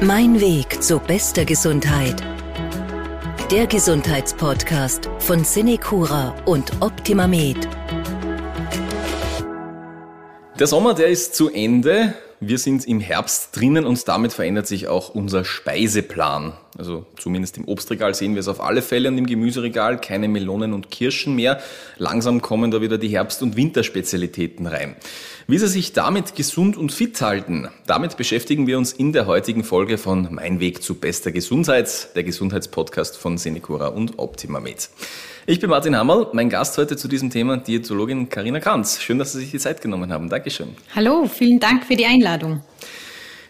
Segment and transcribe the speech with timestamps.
[0.00, 2.22] Mein Weg zu bester Gesundheit.
[3.50, 7.68] Der Gesundheitspodcast von Cinecura und OptimaMed.
[10.56, 12.14] Der Sommer, der ist zu Ende.
[12.38, 16.52] Wir sind im Herbst drinnen und damit verändert sich auch unser Speiseplan.
[16.78, 20.72] Also zumindest im Obstregal sehen wir es auf alle Fälle und im Gemüseregal keine Melonen
[20.72, 21.60] und Kirschen mehr.
[21.96, 24.94] Langsam kommen da wieder die Herbst- und Winterspezialitäten rein.
[25.48, 29.64] Wie Sie sich damit gesund und fit halten, damit beschäftigen wir uns in der heutigen
[29.64, 34.88] Folge von Mein Weg zu bester Gesundheit, der Gesundheitspodcast von Senecura und OptimaMed.
[35.46, 39.00] Ich bin Martin Hammerl, mein Gast heute zu diesem Thema Diätologin Karina Kranz.
[39.02, 40.28] Schön, dass Sie sich die Zeit genommen haben.
[40.28, 40.76] Dankeschön.
[40.94, 42.62] Hallo, vielen Dank für die Einladung.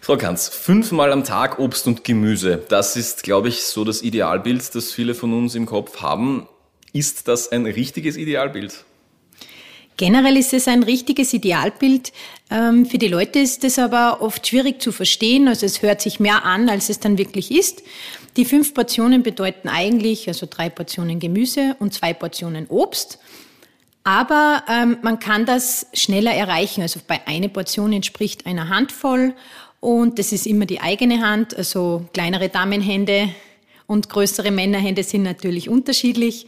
[0.08, 2.64] Frau Kanz, fünfmal am Tag Obst und Gemüse.
[2.70, 6.48] Das ist, glaube ich, so das Idealbild, das viele von uns im Kopf haben.
[6.94, 8.86] Ist das ein richtiges Idealbild?
[9.98, 12.14] Generell ist es ein richtiges Idealbild.
[12.50, 15.46] Ähm, für die Leute ist es aber oft schwierig zu verstehen.
[15.46, 17.83] Also es hört sich mehr an, als es dann wirklich ist.
[18.38, 23.18] Die fünf Portionen bedeuten eigentlich also drei Portionen Gemüse und zwei Portionen Obst.
[24.05, 26.80] Aber ähm, man kann das schneller erreichen.
[26.80, 29.34] Also bei einer Portion entspricht einer Handvoll
[29.80, 31.56] und das ist immer die eigene Hand.
[31.56, 33.28] Also kleinere Damenhände
[33.86, 36.46] und größere Männerhände sind natürlich unterschiedlich.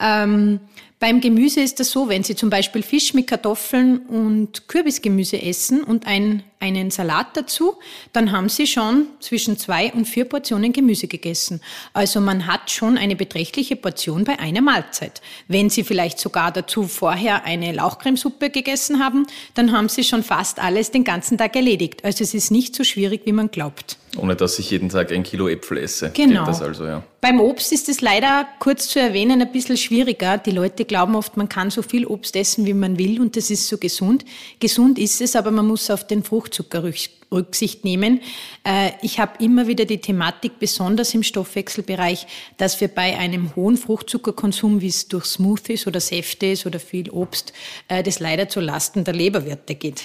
[0.00, 0.60] Ähm,
[1.02, 5.82] beim Gemüse ist das so, wenn Sie zum Beispiel Fisch mit Kartoffeln und Kürbisgemüse essen
[5.82, 7.74] und ein, einen Salat dazu,
[8.12, 11.60] dann haben Sie schon zwischen zwei und vier Portionen Gemüse gegessen.
[11.92, 15.22] Also man hat schon eine beträchtliche Portion bei einer Mahlzeit.
[15.48, 20.60] Wenn Sie vielleicht sogar dazu vorher eine Lauchcremesuppe gegessen haben, dann haben Sie schon fast
[20.60, 22.04] alles den ganzen Tag erledigt.
[22.04, 23.98] Also es ist nicht so schwierig, wie man glaubt.
[24.18, 26.10] Ohne dass ich jeden Tag ein Kilo Äpfel esse.
[26.10, 26.44] Genau.
[26.44, 27.02] Also, ja.
[27.22, 30.36] Beim Obst ist es leider kurz zu erwähnen ein bisschen schwieriger.
[30.36, 33.48] Die Leute glauben oft, man kann so viel Obst essen, wie man will und das
[33.48, 34.26] ist so gesund.
[34.60, 36.84] Gesund ist es, aber man muss auf den Fruchtzucker
[37.32, 38.20] Rücksicht nehmen.
[38.62, 42.26] Äh, ich habe immer wieder die Thematik, besonders im Stoffwechselbereich,
[42.58, 47.08] dass wir bei einem hohen Fruchtzuckerkonsum, wie es durch Smoothies oder Säfte ist oder viel
[47.08, 47.54] Obst,
[47.88, 50.02] äh, das leider zu Lasten der Leberwerte geht.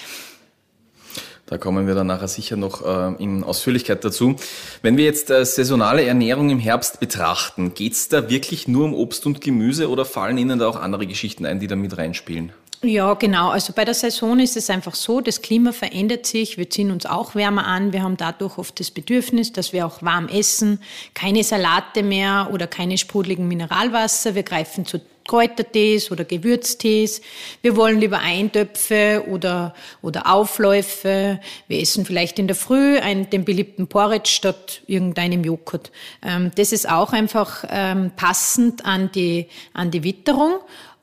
[1.48, 4.36] Da kommen wir dann nachher sicher noch äh, in Ausführlichkeit dazu.
[4.82, 9.24] Wenn wir jetzt äh, saisonale Ernährung im Herbst betrachten, geht's da wirklich nur um Obst
[9.24, 12.52] und Gemüse oder fallen Ihnen da auch andere Geschichten ein, die da mit reinspielen?
[12.82, 13.48] Ja, genau.
[13.48, 17.06] Also bei der Saison ist es einfach so, das Klima verändert sich, wir ziehen uns
[17.06, 20.80] auch wärmer an, wir haben dadurch oft das Bedürfnis, dass wir auch warm essen,
[21.12, 27.20] keine Salate mehr oder keine sprudeligen Mineralwasser, wir greifen zu Kräutertees oder Gewürztees.
[27.62, 31.38] Wir wollen lieber Eintöpfe oder, oder Aufläufe.
[31.68, 35.92] Wir essen vielleicht in der Früh einen, den beliebten Porridge statt irgendeinem Joghurt.
[36.22, 40.54] Ähm, das ist auch einfach ähm, passend an die, an die Witterung.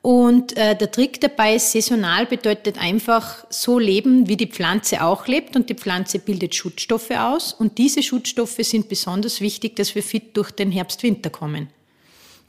[0.02, 5.26] Und äh, der Trick dabei ist, saisonal bedeutet einfach so leben, wie die Pflanze auch
[5.26, 5.56] lebt.
[5.56, 7.54] Und die Pflanze bildet Schutzstoffe aus.
[7.54, 11.70] Und diese Schutzstoffe sind besonders wichtig, dass wir fit durch den Herbst-Winter kommen.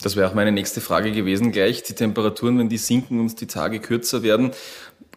[0.03, 1.83] Das wäre auch meine nächste Frage gewesen gleich.
[1.83, 4.53] Die Temperaturen, wenn die sinken und die Tage kürzer werden,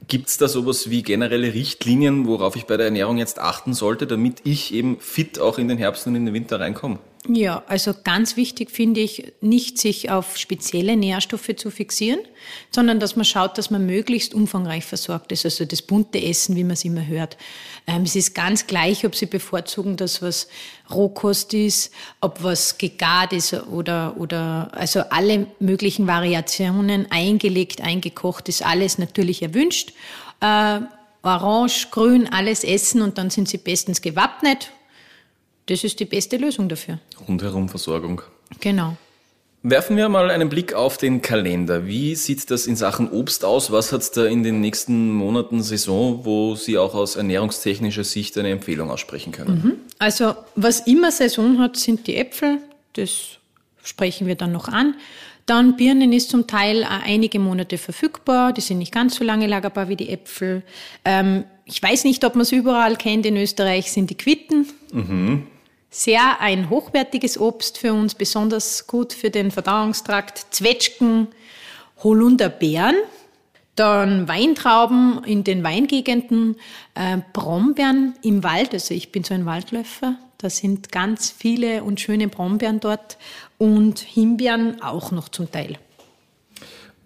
[0.07, 4.07] Gibt es da sowas wie generelle Richtlinien, worauf ich bei der Ernährung jetzt achten sollte,
[4.07, 6.97] damit ich eben fit auch in den Herbst und in den Winter reinkomme?
[7.27, 12.21] Ja, also ganz wichtig finde ich, nicht sich auf spezielle Nährstoffe zu fixieren,
[12.71, 15.43] sondern dass man schaut, dass man möglichst umfangreich versorgt ist.
[15.43, 17.35] Also das bunte Essen, wie man es immer hört.
[17.87, 20.47] Ähm, es ist ganz gleich, ob Sie bevorzugen, dass was
[20.89, 21.91] Rohkost ist,
[22.21, 29.41] ob was gegart ist oder, oder, also alle möglichen Variationen eingelegt, eingekocht ist alles natürlich
[29.41, 29.91] erwünscht.
[30.39, 30.79] Äh,
[31.21, 34.71] Orange, Grün, alles essen und dann sind Sie bestens gewappnet
[35.69, 36.99] das ist die beste Lösung dafür.
[37.27, 38.21] Rundherum Versorgung.
[38.59, 38.97] Genau.
[39.61, 41.85] Werfen wir mal einen Blick auf den Kalender.
[41.85, 43.71] Wie sieht das in Sachen Obst aus?
[43.71, 48.37] Was hat es da in den nächsten Monaten Saison, wo Sie auch aus ernährungstechnischer Sicht
[48.37, 49.61] eine Empfehlung aussprechen können?
[49.63, 49.73] Mhm.
[49.99, 52.59] Also was immer Saison hat, sind die Äpfel.
[52.93, 53.37] Das
[53.83, 54.95] sprechen wir dann noch an.
[55.45, 58.53] Dann Birnen ist zum Teil einige Monate verfügbar.
[58.53, 60.63] Die sind nicht ganz so lange lagerbar wie die Äpfel.
[61.03, 63.25] Ähm, ich weiß nicht, ob man es überall kennt.
[63.25, 64.67] In Österreich sind die Quitten.
[64.93, 65.47] Mhm
[65.89, 70.45] sehr ein hochwertiges Obst für uns, besonders gut für den Verdauungstrakt.
[70.51, 71.27] Zwetschgen,
[72.03, 72.95] Holunderbeeren,
[73.75, 76.57] dann Weintrauben in den Weingegenden,
[76.95, 78.73] äh, Brombeeren im Wald.
[78.73, 80.17] Also ich bin so ein Waldläufer.
[80.37, 83.17] Da sind ganz viele und schöne Brombeeren dort
[83.57, 85.77] und Himbeeren auch noch zum Teil.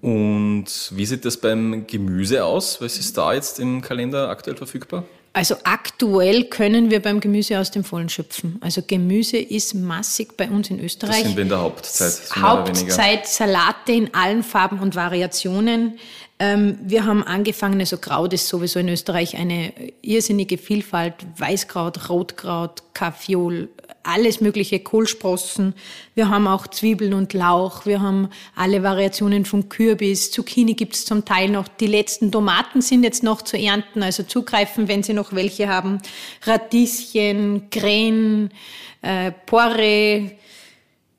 [0.01, 2.81] Und wie sieht das beim Gemüse aus?
[2.81, 5.06] Was ist da jetzt im Kalender aktuell verfügbar?
[5.35, 8.59] Also aktuell können wir beim Gemüse aus dem Vollen schöpfen.
[8.62, 11.18] Also Gemüse ist massig bei uns in Österreich.
[11.18, 12.21] Das sind wir in der Hauptzeit.
[12.35, 15.97] Hauptzeit Salate in allen Farben und Variationen.
[16.38, 21.15] Ähm, wir haben angefangen, also Kraut ist sowieso in Österreich eine irrsinnige Vielfalt.
[21.38, 23.69] Weißkraut, Rotkraut, Kaffeeol,
[24.04, 25.74] alles mögliche, Kohlsprossen.
[26.14, 27.86] Wir haben auch Zwiebeln und Lauch.
[27.86, 30.30] Wir haben alle Variationen von Kürbis.
[30.32, 31.68] Zucchini gibt es zum Teil noch.
[31.68, 36.00] Die letzten Tomaten sind jetzt noch zu ernten, also zugreifen, wenn Sie noch welche haben.
[36.44, 38.52] Radieschen, Krähen,
[39.02, 40.32] äh, Porre,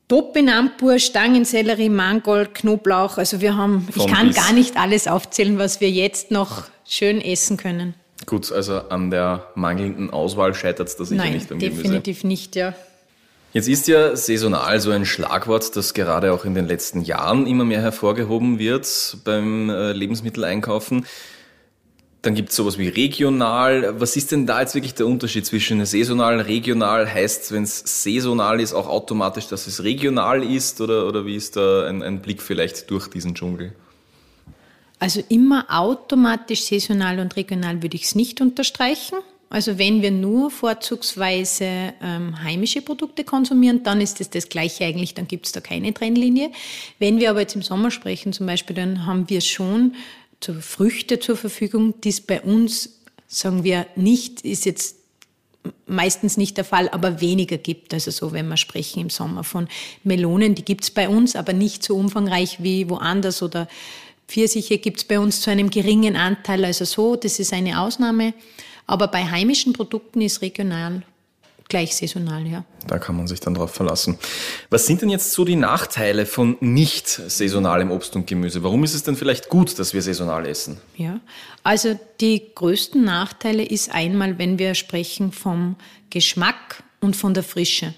[0.06, 3.16] Topinampur, Stangensellerie, Mangold, Knoblauch.
[3.16, 7.56] Also wir haben, ich kann gar nicht alles aufzählen, was wir jetzt noch schön essen
[7.56, 7.94] können.
[8.26, 11.70] Gut, also an der mangelnden Auswahl scheitert es da sicher Nein, nicht Gemüse.
[11.70, 12.74] definitiv nicht, ja.
[13.52, 17.64] Jetzt ist ja saisonal so ein Schlagwort, das gerade auch in den letzten Jahren immer
[17.64, 21.06] mehr hervorgehoben wird beim äh, Lebensmitteleinkaufen.
[22.22, 24.00] Dann gibt es sowas wie regional.
[24.00, 27.08] Was ist denn da jetzt wirklich der Unterschied zwischen saisonal, regional?
[27.08, 30.80] Heißt, wenn es saisonal ist, auch automatisch, dass es regional ist?
[30.80, 33.74] Oder, oder wie ist da ein, ein Blick vielleicht durch diesen Dschungel?
[34.98, 39.18] Also immer automatisch saisonal und regional würde ich es nicht unterstreichen.
[39.50, 44.84] Also wenn wir nur vorzugsweise ähm, heimische Produkte konsumieren, dann ist es das, das Gleiche
[44.84, 46.50] eigentlich, dann gibt es da keine Trennlinie.
[46.98, 49.94] Wenn wir aber jetzt im Sommer sprechen zum Beispiel, dann haben wir schon
[50.60, 54.96] Früchte zur Verfügung, die es bei uns, sagen wir, nicht, ist jetzt
[55.86, 57.94] meistens nicht der Fall, aber weniger gibt.
[57.94, 59.68] Also so, wenn wir sprechen im Sommer von
[60.02, 63.68] Melonen, die gibt es bei uns, aber nicht so umfangreich wie woanders oder
[64.28, 68.34] Pfirsiche gibt es bei uns zu einem geringen Anteil, also so, das ist eine Ausnahme.
[68.86, 71.02] Aber bei heimischen Produkten ist regional
[71.68, 72.64] gleich saisonal, ja.
[72.86, 74.18] Da kann man sich dann drauf verlassen.
[74.70, 78.62] Was sind denn jetzt so die Nachteile von nicht saisonalem Obst und Gemüse?
[78.62, 80.78] Warum ist es denn vielleicht gut, dass wir saisonal essen?
[80.96, 81.20] Ja,
[81.62, 85.76] also die größten Nachteile ist einmal, wenn wir sprechen vom
[86.10, 87.94] Geschmack und von der Frische.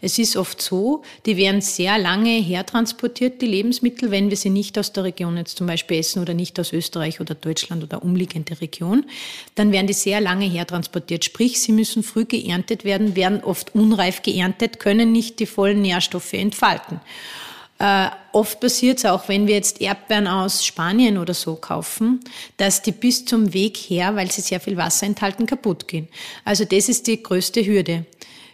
[0.00, 4.78] Es ist oft so, die werden sehr lange hertransportiert, die Lebensmittel, wenn wir sie nicht
[4.78, 8.60] aus der Region jetzt zum Beispiel essen oder nicht aus Österreich oder Deutschland oder umliegende
[8.60, 9.04] Region,
[9.54, 11.24] dann werden die sehr lange hertransportiert.
[11.24, 16.32] Sprich, sie müssen früh geerntet werden, werden oft unreif geerntet, können nicht die vollen Nährstoffe
[16.32, 17.00] entfalten.
[17.82, 22.20] Äh, oft passiert es auch, wenn wir jetzt Erdbeeren aus Spanien oder so kaufen,
[22.56, 26.06] dass die bis zum Weg her, weil sie sehr viel Wasser enthalten, kaputt gehen.
[26.44, 28.06] Also das ist die größte Hürde.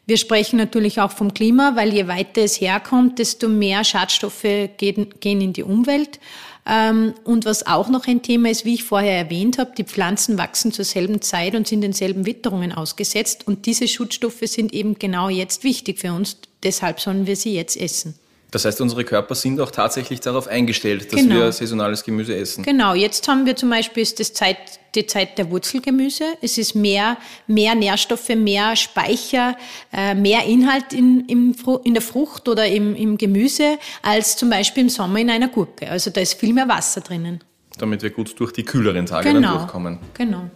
[0.09, 5.13] Wir sprechen natürlich auch vom Klima, weil je weiter es herkommt, desto mehr Schadstoffe gehen,
[5.21, 6.19] in die Umwelt.
[6.67, 10.39] Ähm, und was auch noch ein Thema ist, wie ich vorher erwähnt habe, die Pflanzen
[10.39, 13.47] wachsen zur selben Zeit und sind denselben Witterungen ausgesetzt.
[13.47, 16.39] Und diese Schutzstoffe sind eben genau jetzt wichtig für uns.
[16.63, 18.15] Deshalb sollen wir sie jetzt essen.
[18.51, 21.35] Das heißt, unsere Körper sind auch tatsächlich darauf eingestellt, dass genau.
[21.35, 22.65] wir saisonales Gemüse essen.
[22.65, 24.57] Genau, jetzt haben wir zum Beispiel ist das Zeit,
[24.95, 26.25] die Zeit der Wurzelgemüse.
[26.41, 29.57] Es ist mehr, mehr Nährstoffe, mehr Speicher,
[29.93, 31.55] äh, mehr Inhalt in, im,
[31.85, 35.91] in der Frucht oder im, im Gemüse als zum Beispiel im Sommer in einer Gurke.
[35.91, 37.45] Also da ist viel mehr Wasser drinnen.
[37.79, 39.49] Damit wir gut durch die kühleren Tage genau.
[39.49, 39.99] dann durchkommen.
[40.15, 40.51] Genau.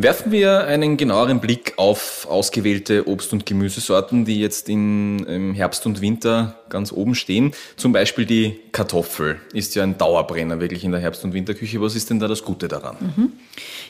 [0.00, 5.86] Werfen wir einen genaueren Blick auf ausgewählte Obst- und Gemüsesorten, die jetzt in, im Herbst
[5.86, 7.52] und Winter ganz oben stehen.
[7.76, 11.80] Zum Beispiel die Kartoffel ist ja ein Dauerbrenner wirklich in der Herbst- und Winterküche.
[11.80, 12.96] Was ist denn da das Gute daran?
[13.00, 13.32] Mhm.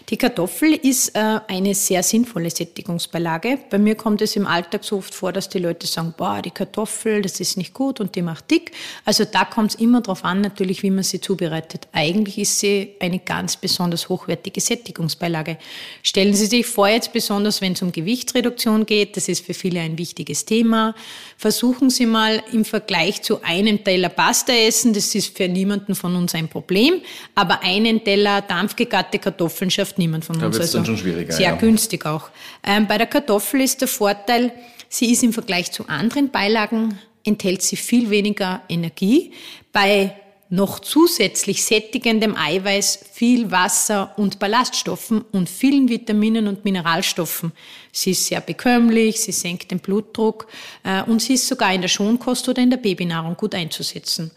[0.09, 3.59] Die Kartoffel ist äh, eine sehr sinnvolle Sättigungsbeilage.
[3.69, 6.51] Bei mir kommt es im Alltag so oft vor, dass die Leute sagen, boah, die
[6.51, 8.73] Kartoffel, das ist nicht gut und die macht dick.
[9.05, 11.89] Also da kommt es immer darauf an, natürlich, wie man sie zubereitet.
[11.93, 15.59] Eigentlich ist sie eine ganz besonders hochwertige Sättigungsbeilage.
[16.03, 19.81] Stellen Sie sich vor, jetzt besonders wenn es um Gewichtsreduktion geht, das ist für viele
[19.81, 20.95] ein wichtiges Thema.
[21.37, 26.15] Versuchen Sie mal im Vergleich zu einem Teller Pasta essen, das ist für niemanden von
[26.17, 27.01] uns ein Problem,
[27.35, 30.45] aber einen Teller dampfgegarte Kartoffeln schafft niemand von uns.
[30.45, 31.33] Da wird also dann schon schwieriger.
[31.33, 31.57] Sehr ja.
[31.57, 32.31] günstig auch.
[32.65, 34.53] Ähm, bei der Kartoffel ist der Vorteil,
[34.89, 39.33] sie ist im Vergleich zu anderen Beilagen, enthält sie viel weniger Energie.
[39.73, 40.15] Bei
[40.51, 47.53] noch zusätzlich sättigendem Eiweiß, viel Wasser und Ballaststoffen und vielen Vitaminen und Mineralstoffen.
[47.93, 50.47] Sie ist sehr bekömmlich, sie senkt den Blutdruck
[50.85, 54.31] äh, und sie ist sogar in der Schonkost oder in der Babynahrung gut einzusetzen.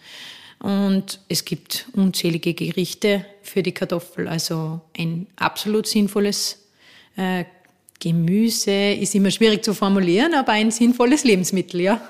[0.59, 6.59] Und es gibt unzählige Gerichte für die Kartoffel, also ein absolut sinnvolles
[7.15, 7.45] äh,
[8.01, 12.01] Gemüse ist immer schwierig zu formulieren, aber ein sinnvolles Lebensmittel, ja.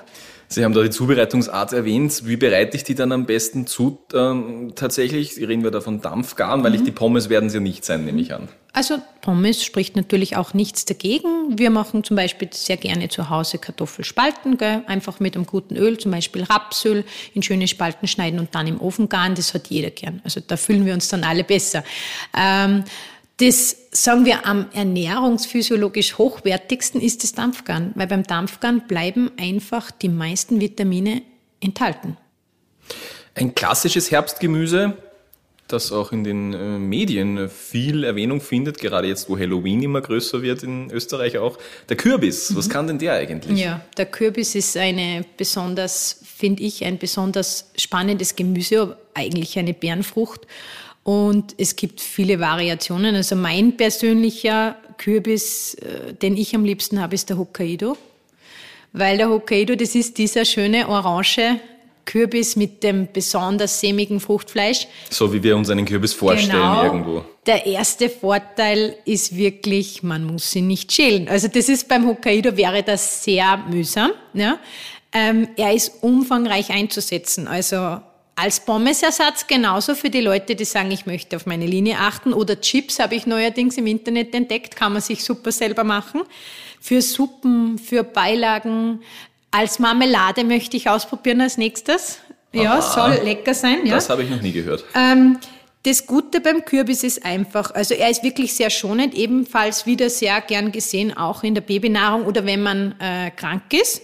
[0.52, 2.26] Sie haben da die Zubereitungsart erwähnt.
[2.26, 3.98] Wie bereite ich die dann am besten zu?
[4.12, 6.76] Ähm, tatsächlich reden wir da von Dampfgaren, weil mhm.
[6.76, 8.48] ich die Pommes werden sie ja nicht sein, nehme ich an.
[8.74, 11.58] Also Pommes spricht natürlich auch nichts dagegen.
[11.58, 14.82] Wir machen zum Beispiel sehr gerne zu Hause Kartoffelspalten, gell?
[14.86, 18.80] einfach mit einem guten Öl, zum Beispiel Rapsöl, in schöne Spalten schneiden und dann im
[18.80, 19.34] Ofen garen.
[19.34, 20.20] Das hat jeder gern.
[20.24, 21.82] Also da fühlen wir uns dann alle besser.
[22.38, 22.84] Ähm,
[23.38, 30.08] Das, sagen wir, am ernährungsphysiologisch hochwertigsten ist das Dampfgarn, weil beim Dampfgarn bleiben einfach die
[30.08, 31.22] meisten Vitamine
[31.60, 32.16] enthalten.
[33.34, 34.96] Ein klassisches Herbstgemüse,
[35.72, 40.42] das auch in den äh, Medien viel Erwähnung findet, gerade jetzt, wo Halloween immer größer
[40.42, 41.58] wird in Österreich auch.
[41.88, 43.58] Der Kürbis, was kann denn der eigentlich?
[43.58, 50.46] Ja, der Kürbis ist eine besonders, finde ich, ein besonders spannendes Gemüse, eigentlich eine Bärenfrucht.
[51.04, 53.16] Und es gibt viele Variationen.
[53.16, 57.96] Also mein persönlicher Kürbis, äh, den ich am liebsten habe, ist der Hokkaido.
[58.92, 61.60] Weil der Hokkaido, das ist dieser schöne orange
[62.04, 64.86] Kürbis mit dem besonders sämigen Fruchtfleisch.
[65.10, 66.84] So wie wir uns einen Kürbis vorstellen genau.
[66.84, 67.24] irgendwo.
[67.46, 71.28] Der erste Vorteil ist wirklich, man muss ihn nicht schälen.
[71.28, 74.10] Also das ist beim Hokkaido wäre das sehr mühsam.
[74.34, 74.58] Ja.
[75.12, 77.46] Ähm, er ist umfangreich einzusetzen.
[77.46, 78.00] Also
[78.34, 82.32] als Pommesersatz genauso für die Leute, die sagen, ich möchte auf meine Linie achten.
[82.32, 86.22] Oder Chips habe ich neuerdings im Internet entdeckt, kann man sich super selber machen.
[86.80, 89.02] Für Suppen, für Beilagen.
[89.50, 92.18] Als Marmelade möchte ich ausprobieren als nächstes.
[92.52, 92.82] Ja, Aha.
[92.82, 93.86] soll lecker sein.
[93.86, 93.94] Ja.
[93.94, 94.84] Das habe ich noch nie gehört.
[94.94, 95.38] Ähm,
[95.84, 100.40] das Gute beim Kürbis ist einfach, also er ist wirklich sehr schonend, ebenfalls wieder sehr
[100.40, 104.02] gern gesehen, auch in der Babynahrung oder wenn man äh, krank ist.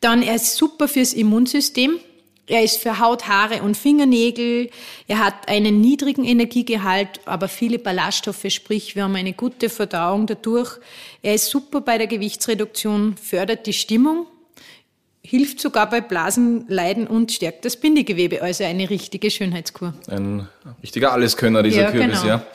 [0.00, 1.98] Dann er ist super fürs Immunsystem.
[2.46, 4.68] Er ist für Haut, Haare und Fingernägel.
[5.08, 10.78] Er hat einen niedrigen Energiegehalt, aber viele Ballaststoffe, sprich, wir haben eine gute Verdauung dadurch.
[11.22, 14.26] Er ist super bei der Gewichtsreduktion, fördert die Stimmung,
[15.22, 18.42] hilft sogar bei Blasenleiden und stärkt das Bindegewebe.
[18.42, 19.94] Also eine richtige Schönheitskur.
[20.08, 20.46] Ein
[20.82, 22.34] richtiger Alleskönner, dieser ja, Kürbis, genau.
[22.34, 22.46] ja.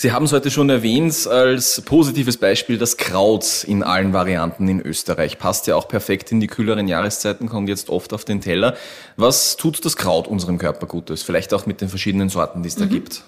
[0.00, 4.80] Sie haben es heute schon erwähnt als positives Beispiel das Kraut in allen Varianten in
[4.80, 5.38] Österreich.
[5.38, 8.78] Passt ja auch perfekt in die kühleren Jahreszeiten, kommt jetzt oft auf den Teller.
[9.18, 11.22] Was tut das Kraut unserem Körper Gutes?
[11.22, 12.88] Vielleicht auch mit den verschiedenen Sorten, die es da mhm.
[12.88, 13.24] gibt.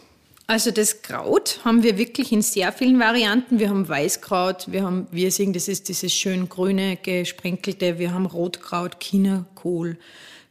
[0.46, 3.58] Also das Kraut haben wir wirklich in sehr vielen Varianten.
[3.58, 8.98] Wir haben Weißkraut, wir haben Wirsing, das ist dieses schön grüne gesprenkelte, wir haben Rotkraut,
[8.98, 9.98] Chinakohl,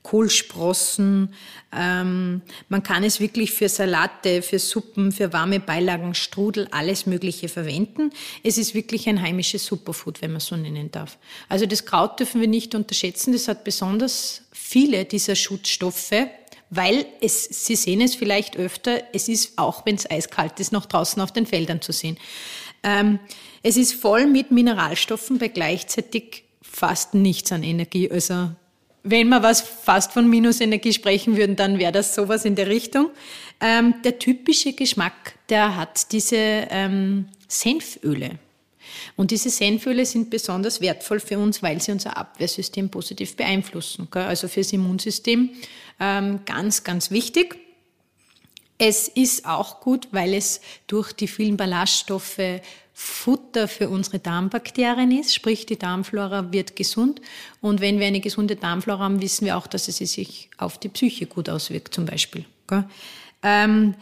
[0.04, 1.34] Kohlsprossen.
[1.72, 7.50] Ähm, man kann es wirklich für Salate, für Suppen, für warme Beilagen, Strudel, alles Mögliche
[7.50, 8.12] verwenden.
[8.44, 11.18] Es ist wirklich ein heimisches Superfood, wenn man so nennen darf.
[11.50, 13.34] Also das Kraut dürfen wir nicht unterschätzen.
[13.34, 16.28] Das hat besonders viele dieser Schutzstoffe,
[16.70, 20.86] weil es, Sie sehen es vielleicht öfter, es ist auch, wenn es eiskalt ist, noch
[20.86, 22.18] draußen auf den Feldern zu sehen.
[22.84, 23.20] Ähm,
[23.62, 28.10] es ist voll mit Mineralstoffen bei gleichzeitig fast nichts an Energie.
[28.10, 28.52] Also
[29.04, 33.10] wenn wir was fast von Minusenergie sprechen würden, dann wäre das sowas in der Richtung.
[33.60, 38.40] Ähm, der typische Geschmack, der hat diese ähm, Senföle.
[39.16, 44.08] Und diese Senföle sind besonders wertvoll für uns, weil sie unser Abwehrsystem positiv beeinflussen.
[44.12, 44.24] Gell?
[44.24, 45.52] Also fürs Immunsystem
[46.00, 47.58] ähm, ganz, ganz wichtig.
[48.84, 52.62] Es ist auch gut, weil es durch die vielen Ballaststoffe
[52.96, 57.22] Futter für unsere Darmbakterien ist, sprich die Darmflora wird gesund.
[57.62, 60.90] Und wenn wir eine gesunde Darmflora haben, wissen wir auch, dass es sich auf die
[60.90, 62.46] Psyche gut auswirkt, zum Beispiel.
[63.44, 63.94] Ähm,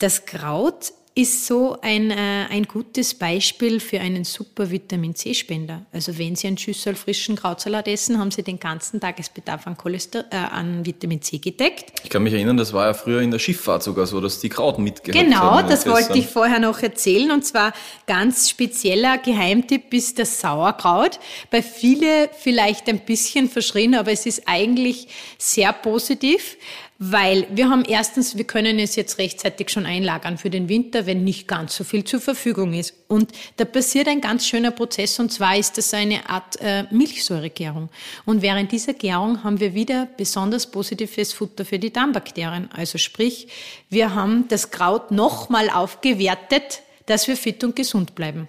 [0.00, 5.86] das Kraut ist so ein, äh, ein gutes Beispiel für einen super Vitamin C-Spender.
[5.92, 10.24] Also wenn Sie einen Schüssel frischen Krautsalat essen, haben Sie den ganzen Tagesbedarf an, Cholester
[10.32, 11.92] äh, an Vitamin C gedeckt.
[12.02, 14.48] Ich kann mich erinnern, das war ja früher in der Schifffahrt sogar so, dass die
[14.48, 15.56] Kraut mitgehabt genau, haben.
[15.58, 17.30] Genau, das wollte ich vorher noch erzählen.
[17.30, 17.72] Und zwar
[18.08, 21.20] ganz spezieller Geheimtipp ist das Sauerkraut.
[21.48, 25.06] Bei viele vielleicht ein bisschen verschrien, aber es ist eigentlich
[25.38, 26.56] sehr positiv.
[26.98, 31.24] Weil wir haben erstens, wir können es jetzt rechtzeitig schon einlagern für den Winter, wenn
[31.24, 32.94] nicht ganz so viel zur Verfügung ist.
[33.08, 37.88] Und da passiert ein ganz schöner Prozess und zwar ist das eine Art äh, Milchsäuregärung.
[38.24, 42.70] Und während dieser Gärung haben wir wieder besonders positives Futter für die Darmbakterien.
[42.72, 43.48] Also sprich,
[43.90, 48.46] wir haben das Kraut nochmal aufgewertet, dass wir fit und gesund bleiben.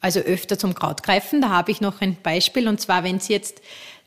[0.00, 1.40] Also öfter zum Kraut greifen.
[1.40, 3.60] Da habe ich noch ein Beispiel und zwar, wenn Sie jetzt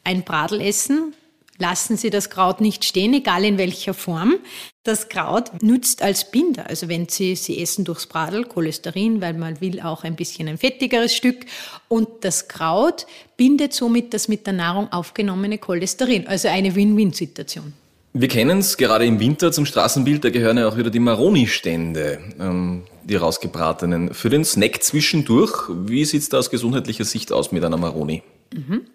[0.06, 1.14] ein Bradel essen,
[1.62, 4.36] lassen Sie das Kraut nicht stehen, egal in welcher Form.
[4.84, 6.68] Das Kraut nützt als Binder.
[6.68, 10.58] Also wenn Sie, Sie essen durchs Bradel Cholesterin, weil man will auch ein bisschen ein
[10.58, 11.46] fettigeres Stück.
[11.88, 13.06] Und das Kraut
[13.38, 16.28] bindet somit das mit der Nahrung aufgenommene Cholesterin.
[16.28, 17.74] Also eine Win-Win-Situation.
[18.14, 22.20] Wir kennen es gerade im Winter zum Straßenbild, da gehören ja auch wieder die Maroni-Stände,
[22.42, 24.14] ähm, die rausgebratenen.
[24.14, 28.22] Für den Snack zwischendurch, wie sieht es da aus gesundheitlicher Sicht aus mit einer Maroni?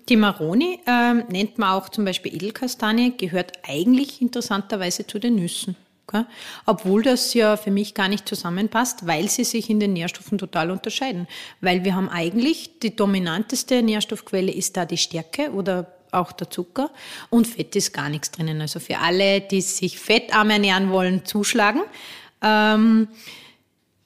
[0.08, 5.76] Die Maroni ähm, nennt man auch zum Beispiel Edelkastanie, gehört eigentlich interessanterweise zu den Nüssen.
[6.06, 6.24] Okay?
[6.66, 10.70] Obwohl das ja für mich gar nicht zusammenpasst, weil sie sich in den Nährstoffen total
[10.70, 11.26] unterscheiden.
[11.62, 16.90] Weil wir haben eigentlich die dominanteste Nährstoffquelle ist da die Stärke oder auch der Zucker
[17.30, 18.60] und Fett ist gar nichts drinnen.
[18.60, 21.80] Also für alle, die sich fettarm ernähren wollen, zuschlagen.
[22.42, 23.08] Ähm,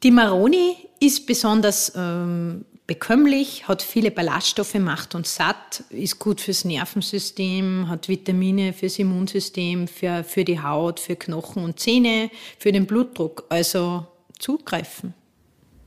[0.02, 6.64] Die Maroni ist besonders ähm, bekömmlich, hat viele Ballaststoffe, macht uns satt, ist gut fürs
[6.64, 12.86] Nervensystem, hat Vitamine fürs Immunsystem, für, für die Haut, für Knochen und Zähne, für den
[12.86, 13.44] Blutdruck.
[13.48, 14.06] Also
[14.40, 15.14] zugreifen.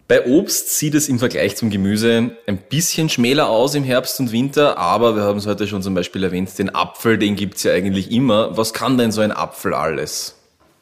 [0.07, 4.31] Bei Obst sieht es im Vergleich zum Gemüse ein bisschen schmäler aus im Herbst und
[4.31, 7.63] Winter, aber wir haben es heute schon zum Beispiel erwähnt, den Apfel, den gibt es
[7.63, 8.55] ja eigentlich immer.
[8.55, 10.35] Was kann denn so ein Apfel alles?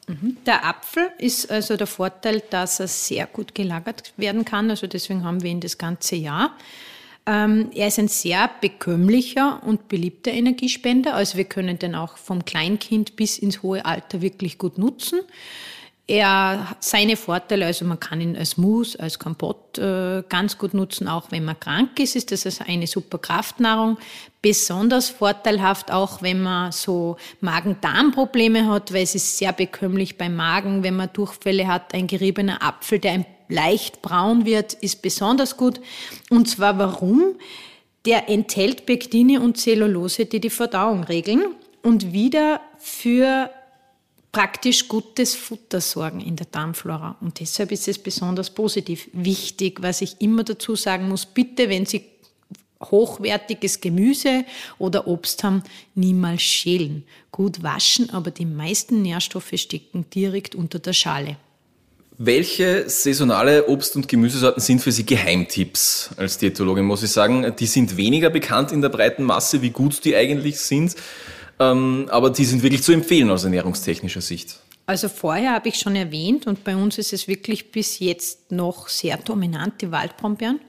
[0.08, 0.36] Mhm.
[0.46, 4.70] Der Apfel ist also der Vorteil, dass er sehr gut gelagert werden kann.
[4.70, 6.56] Also deswegen haben wir ihn das ganze Jahr.
[7.24, 11.14] Ähm, er ist ein sehr bekömmlicher und beliebter Energiespender.
[11.14, 15.20] Also wir können den auch vom Kleinkind bis ins hohe Alter wirklich gut nutzen.
[16.08, 21.06] Er seine Vorteile, also man kann ihn als Mousse, als Kompott äh, ganz gut nutzen,
[21.06, 23.98] auch wenn man krank ist, ist das also eine super Kraftnahrung.
[24.42, 30.82] Besonders vorteilhaft auch, wenn man so Magen-Darm-Probleme hat, weil es ist sehr bekömmlich beim Magen,
[30.82, 31.94] wenn man Durchfälle hat.
[31.94, 35.80] Ein geriebener Apfel, der ein leicht braun wird, ist besonders gut.
[36.30, 37.36] Und zwar warum?
[38.06, 41.44] Der enthält Pektine und Zellulose, die die Verdauung regeln
[41.82, 43.50] und wieder für
[44.32, 47.16] praktisch gutes Futter sorgen in der Darmflora.
[47.20, 49.08] Und deshalb ist es besonders positiv.
[49.12, 52.02] Wichtig, was ich immer dazu sagen muss, bitte, wenn Sie
[52.82, 54.44] hochwertiges Gemüse
[54.78, 55.62] oder Obst haben,
[55.94, 57.04] niemals schälen.
[57.30, 61.36] Gut waschen, aber die meisten Nährstoffe stecken direkt unter der Schale.
[62.18, 66.84] Welche saisonale Obst- und Gemüsesorten sind für Sie Geheimtipps als Diätologin?
[66.84, 70.60] Muss ich sagen, die sind weniger bekannt in der breiten Masse, wie gut die eigentlich
[70.60, 70.94] sind.
[71.70, 74.58] Ähm, aber die sind wirklich zu empfehlen aus ernährungstechnischer Sicht.
[74.86, 78.88] Also vorher habe ich schon erwähnt und bei uns ist es wirklich bis jetzt noch
[78.88, 80.60] sehr dominant, die Waldbrombeeren.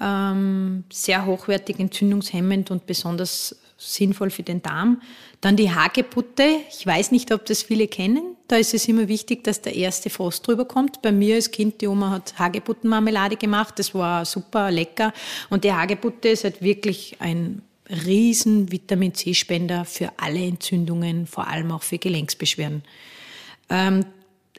[0.00, 5.00] Ähm, sehr hochwertig, entzündungshemmend und besonders sinnvoll für den Darm.
[5.40, 6.44] Dann die Hagebutte.
[6.70, 8.36] Ich weiß nicht, ob das viele kennen.
[8.48, 11.02] Da ist es immer wichtig, dass der erste Frost drüber kommt.
[11.02, 13.78] Bei mir als Kind, die Oma hat Hagebuttenmarmelade gemacht.
[13.78, 15.12] Das war super lecker.
[15.50, 21.70] Und die Hagebutte ist halt wirklich ein riesen Vitamin C-Spender für alle Entzündungen, vor allem
[21.72, 22.82] auch für Gelenksbeschwerden.
[23.68, 24.04] Ähm,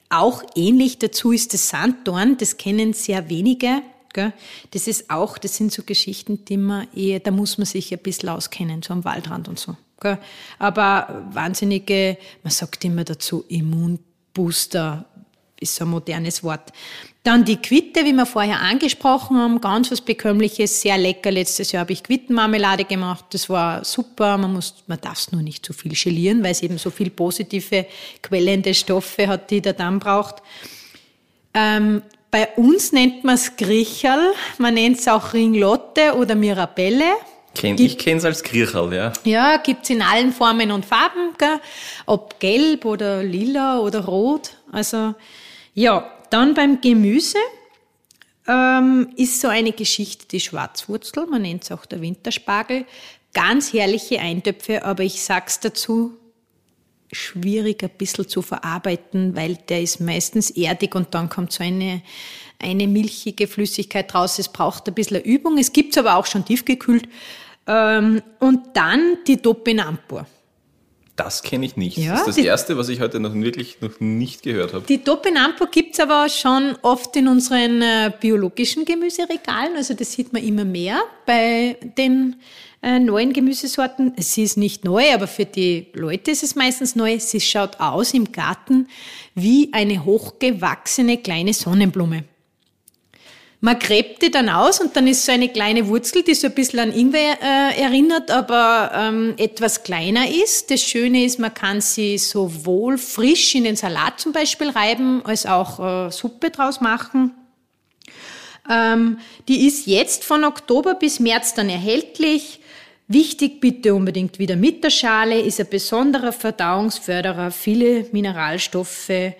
[0.09, 3.81] auch ähnlich dazu ist das Sanddorn, das kennen sehr wenige.
[4.13, 4.33] Gell?
[4.71, 7.99] Das ist auch, das sind so Geschichten, die man eher, da muss man sich ein
[7.99, 9.75] bisschen auskennen, so am Waldrand und so.
[9.99, 10.17] Gell?
[10.59, 15.05] Aber wahnsinnige, man sagt immer dazu, Immunbooster,
[15.59, 16.71] ist so ein modernes Wort.
[17.23, 21.29] Dann die Quitte, wie wir vorher angesprochen haben, ganz was Bekömmliches, sehr lecker.
[21.29, 24.37] Letztes Jahr habe ich Quittenmarmelade gemacht, das war super.
[24.37, 27.09] Man, muss, man darf es nur nicht zu viel gelieren, weil es eben so viel
[27.09, 27.85] positive,
[28.21, 30.35] quellende Stoffe hat, die der Darm braucht.
[31.53, 37.13] Ähm, bei uns nennt man es Griecherl, man nennt es auch Ringlotte oder Mirabelle.
[37.55, 39.13] Kenn, ich kenne es als Griecherl, ja.
[39.23, 41.59] Ja, gibt's in allen Formen und Farben, gell?
[42.05, 44.51] ob gelb oder lila oder rot.
[44.71, 45.15] Also
[45.77, 47.37] ja, dann beim Gemüse
[48.47, 52.85] ähm, ist so eine Geschichte die Schwarzwurzel, man nennt es auch der Winterspargel.
[53.31, 56.17] Ganz herrliche Eintöpfe, aber ich sag's dazu,
[57.11, 62.01] schwierig ein bisschen zu verarbeiten, weil der ist meistens erdig und dann kommt so eine,
[62.57, 64.39] eine milchige Flüssigkeit raus.
[64.39, 65.59] Es braucht ein bisschen Übung.
[65.59, 67.07] Es gibt's aber auch schon tiefgekühlt.
[67.67, 70.25] Ähm, und dann die Topinampur.
[71.17, 71.97] Das kenne ich nicht.
[71.97, 74.85] Ja, das ist das Erste, was ich heute noch wirklich noch nicht gehört habe.
[74.87, 79.75] Die Topinampo gibt's aber schon oft in unseren äh, biologischen Gemüseregalen.
[79.75, 82.35] Also das sieht man immer mehr bei den
[82.83, 84.13] äh, neuen Gemüsesorten.
[84.17, 87.19] Sie ist nicht neu, aber für die Leute ist es meistens neu.
[87.19, 88.87] Sie schaut aus im Garten
[89.33, 92.25] wie eine hochgewachsene kleine Sonnenblume.
[93.59, 96.53] Man gräbt die dann aus und dann ist so eine kleine Wurzel, die so ein
[96.53, 100.69] bisschen an Ingwer äh, erinnert, aber ähm, etwas kleiner ist.
[100.69, 105.47] Das Schöne ist, man kann sie sowohl frisch in den Salat zum Beispiel reiben, als
[105.47, 107.31] auch äh, Suppe draus machen.
[108.69, 109.17] Ähm,
[109.47, 112.59] die ist jetzt von Oktober bis März dann erhältlich.
[113.07, 119.33] Wichtig bitte unbedingt wieder mit der Schale, ist ein besonderer Verdauungsförderer, viele Mineralstoffe äh,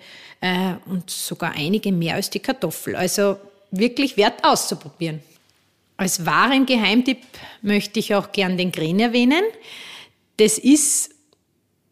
[0.86, 2.96] und sogar einige mehr als die Kartoffel.
[2.96, 3.36] Also
[3.70, 5.20] wirklich wert auszuprobieren.
[5.96, 7.18] Als wahren Geheimtipp
[7.62, 9.42] möchte ich auch gern den Gren erwähnen.
[10.36, 11.10] Das ist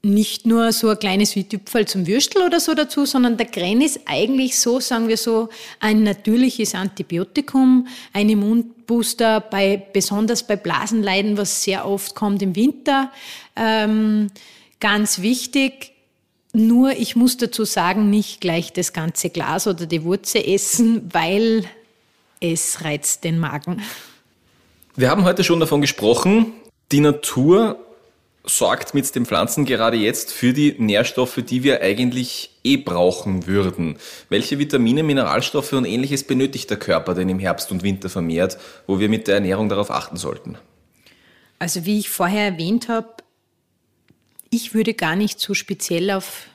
[0.06, 4.00] nicht nur so ein kleines Südtüpfel zum Würstel oder so dazu, sondern der Gren ist
[4.06, 5.48] eigentlich so, sagen wir so,
[5.80, 13.10] ein natürliches Antibiotikum, ein Immunbooster bei, besonders bei Blasenleiden, was sehr oft kommt im Winter.
[13.56, 14.28] Ähm,
[14.78, 15.95] ganz wichtig,
[16.56, 21.64] nur ich muss dazu sagen, nicht gleich das ganze Glas oder die Wurzel essen, weil
[22.40, 23.82] es reizt den Magen.
[24.96, 26.52] Wir haben heute schon davon gesprochen,
[26.90, 27.78] die Natur
[28.44, 33.98] sorgt mit den Pflanzen gerade jetzt für die Nährstoffe, die wir eigentlich eh brauchen würden?
[34.28, 39.00] Welche Vitamine, Mineralstoffe und ähnliches benötigt der Körper denn im Herbst und Winter vermehrt, wo
[39.00, 40.56] wir mit der Ernährung darauf achten sollten?
[41.58, 43.08] Also wie ich vorher erwähnt habe,
[44.56, 46.46] ich würde gar nicht so speziell auf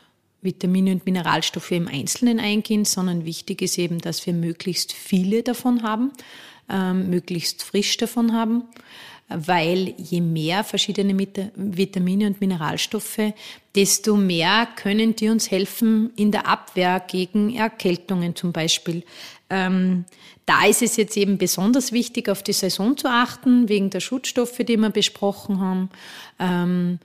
[0.41, 5.83] Vitamine und Mineralstoffe im Einzelnen eingehen, sondern wichtig ist eben, dass wir möglichst viele davon
[5.83, 6.11] haben,
[6.67, 8.63] ähm, möglichst frisch davon haben
[9.33, 11.17] weil je mehr verschiedene
[11.55, 13.33] Vitamine und Mineralstoffe,
[13.75, 19.03] desto mehr können die uns helfen in der Abwehr gegen Erkältungen zum Beispiel.
[19.49, 20.05] Ähm,
[20.45, 24.57] da ist es jetzt eben besonders wichtig, auf die Saison zu achten, wegen der Schutzstoffe,
[24.57, 25.89] die wir besprochen haben.
[26.39, 26.99] Ähm,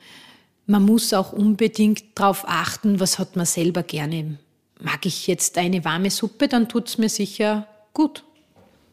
[0.66, 4.38] man muss auch unbedingt darauf achten, was hat man selber gerne.
[4.80, 8.24] Mag ich jetzt eine warme Suppe, dann tut es mir sicher gut.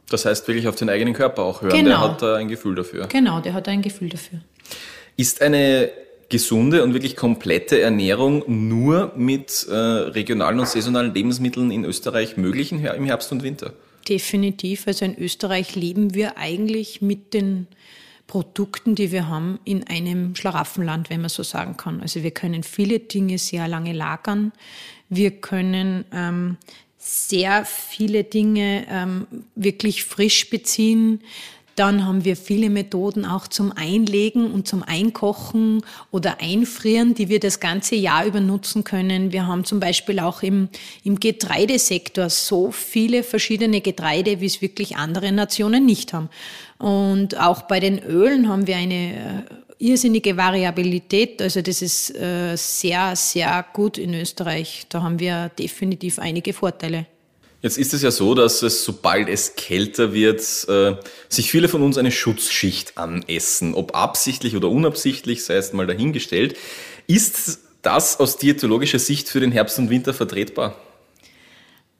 [0.09, 1.75] Das heißt wirklich auf den eigenen Körper auch hören.
[1.75, 1.89] Genau.
[1.89, 3.07] Der hat da ein Gefühl dafür.
[3.07, 4.39] Genau, der hat ein Gefühl dafür.
[5.17, 5.91] Ist eine
[6.29, 12.71] gesunde und wirklich komplette Ernährung nur mit äh, regionalen und saisonalen Lebensmitteln in Österreich möglich
[12.71, 13.73] im Herbst und Winter?
[14.07, 14.87] Definitiv.
[14.87, 17.67] Also in Österreich leben wir eigentlich mit den
[18.27, 22.01] Produkten, die wir haben, in einem Schlaraffenland, wenn man so sagen kann.
[22.01, 24.51] Also wir können viele Dinge sehr lange lagern.
[25.09, 26.57] Wir können ähm,
[26.97, 31.21] sehr viele Dinge ähm, wirklich frisch beziehen.
[31.75, 35.81] Dann haben wir viele Methoden auch zum Einlegen und zum Einkochen
[36.11, 39.31] oder Einfrieren, die wir das ganze Jahr über nutzen können.
[39.31, 40.69] Wir haben zum Beispiel auch im,
[41.03, 46.29] im Getreidesektor so viele verschiedene Getreide, wie es wirklich andere Nationen nicht haben.
[46.83, 49.45] Und auch bei den Ölen haben wir eine
[49.79, 51.41] äh, irrsinnige Variabilität.
[51.41, 54.85] Also das ist äh, sehr, sehr gut in Österreich.
[54.89, 57.05] Da haben wir definitiv einige Vorteile.
[57.61, 60.95] Jetzt ist es ja so, dass es, sobald es kälter wird, äh,
[61.29, 63.75] sich viele von uns eine Schutzschicht anessen.
[63.75, 66.57] Ob absichtlich oder unabsichtlich, sei es mal dahingestellt.
[67.07, 70.75] Ist das aus diätologischer Sicht für den Herbst und Winter vertretbar?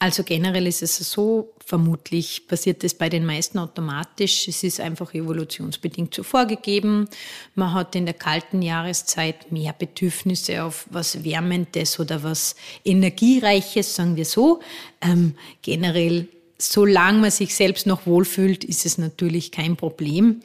[0.04, 4.50] Also generell ist es so, vermutlich passiert es bei den meisten automatisch.
[4.50, 7.08] Es ist einfach evolutionsbedingt so vorgegeben.
[7.56, 14.18] Man hat in der kalten Jahreszeit mehr Bedürfnisse auf was Wärmendes oder was Energiereiches, sagen
[14.18, 14.60] wir so.
[15.00, 20.42] Ähm, generell, solange man sich selbst noch wohlfühlt, ist es natürlich kein Problem.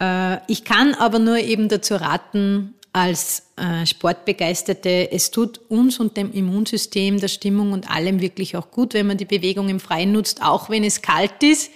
[0.00, 6.16] Äh, ich kann aber nur eben dazu raten, als äh, Sportbegeisterte, es tut uns und
[6.16, 10.12] dem Immunsystem, der Stimmung und allem wirklich auch gut, wenn man die Bewegung im Freien
[10.12, 11.70] nutzt, auch wenn es kalt ist.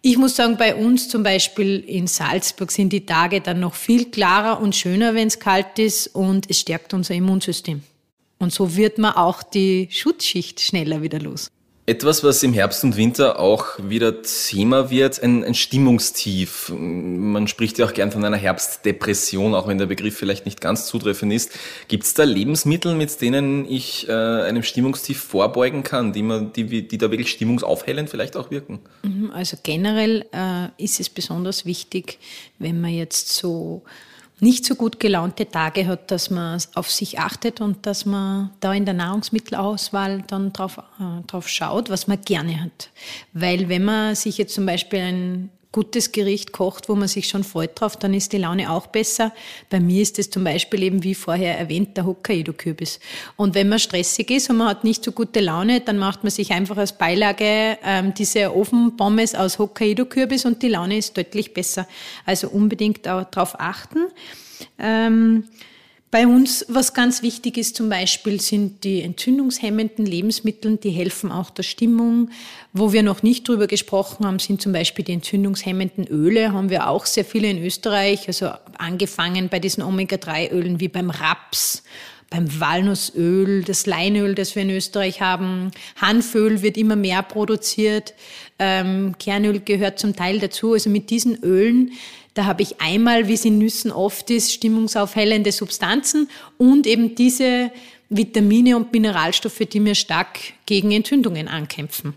[0.00, 4.10] Ich muss sagen, bei uns zum Beispiel in Salzburg sind die Tage dann noch viel
[4.10, 7.82] klarer und schöner, wenn es kalt ist und es stärkt unser Immunsystem.
[8.38, 11.50] Und so wird man auch die Schutzschicht schneller wieder los.
[11.84, 16.72] Etwas, was im Herbst und Winter auch wieder Thema wird, ein, ein, Stimmungstief.
[16.78, 20.86] Man spricht ja auch gern von einer Herbstdepression, auch wenn der Begriff vielleicht nicht ganz
[20.86, 21.50] zutreffend ist.
[21.88, 26.86] Gibt es da Lebensmittel, mit denen ich äh, einem Stimmungstief vorbeugen kann, die, man, die,
[26.86, 28.78] die da wirklich stimmungsaufhellend vielleicht auch wirken?
[29.02, 32.20] Mhm, also generell äh, ist es besonders wichtig,
[32.60, 33.82] wenn man jetzt so
[34.42, 38.74] nicht so gut gelaunte Tage hat, dass man auf sich achtet und dass man da
[38.74, 42.90] in der Nahrungsmittelauswahl dann drauf, äh, drauf schaut, was man gerne hat.
[43.32, 47.44] Weil wenn man sich jetzt zum Beispiel ein gutes Gericht kocht, wo man sich schon
[47.44, 49.32] freut drauf, dann ist die Laune auch besser.
[49.70, 53.00] Bei mir ist es zum Beispiel eben, wie vorher erwähnt, der Hokkaido-Kürbis.
[53.36, 56.30] Und wenn man stressig ist und man hat nicht so gute Laune, dann macht man
[56.30, 61.88] sich einfach als Beilage ähm, diese Ofenpommes aus Hokkaido-Kürbis und die Laune ist deutlich besser.
[62.26, 64.08] Also unbedingt darauf achten.
[64.78, 65.44] Ähm,
[66.12, 71.48] bei uns, was ganz wichtig ist zum Beispiel, sind die entzündungshemmenden Lebensmittel, die helfen auch
[71.48, 72.28] der Stimmung.
[72.74, 76.86] Wo wir noch nicht drüber gesprochen haben, sind zum Beispiel die entzündungshemmenden Öle, haben wir
[76.90, 81.82] auch sehr viele in Österreich, also angefangen bei diesen Omega-3-Ölen wie beim Raps,
[82.28, 85.70] beim Walnussöl, das Leinöl, das wir in Österreich haben.
[85.96, 88.12] Hanföl wird immer mehr produziert.
[88.58, 90.74] Ähm, Kernöl gehört zum Teil dazu.
[90.74, 91.92] Also mit diesen Ölen
[92.34, 97.70] da habe ich einmal, wie es in Nüssen oft ist, stimmungsaufhellende Substanzen und eben diese
[98.08, 102.14] Vitamine und Mineralstoffe, die mir stark gegen Entzündungen ankämpfen.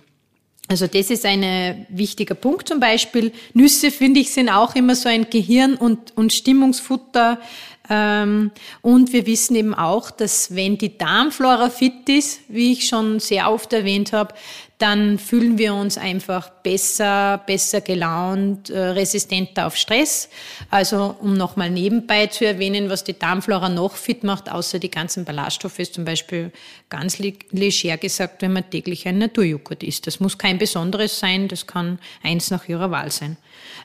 [0.67, 3.31] Also das ist ein wichtiger Punkt zum Beispiel.
[3.53, 7.39] Nüsse, finde ich, sind auch immer so ein Gehirn- und, und Stimmungsfutter.
[7.87, 8.49] Ähm,
[8.81, 13.51] und wir wissen eben auch, dass wenn die Darmflora fit ist, wie ich schon sehr
[13.51, 14.33] oft erwähnt habe,
[14.77, 20.29] dann fühlen wir uns einfach besser, besser gelaunt, äh, resistenter auf Stress.
[20.69, 25.23] Also um nochmal nebenbei zu erwähnen, was die Darmflora noch fit macht, außer die ganzen
[25.23, 26.51] Ballaststoffe, ist zum Beispiel
[26.89, 30.07] ganz leger gesagt, wenn man täglich ein Naturjoghurt isst.
[30.07, 33.37] Das muss kein besonderes sein, das kann eins nach ihrer Wahl sein.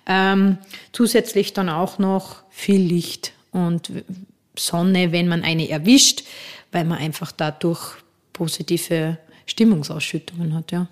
[0.06, 0.58] Ähm,
[0.92, 3.92] zusätzlich dann auch noch viel Licht und
[4.58, 6.24] Sonne, wenn man eine erwischt,
[6.72, 7.96] weil man einfach dadurch
[8.32, 9.18] positive
[9.50, 10.86] Stimmungsausschüttungen hat, ja.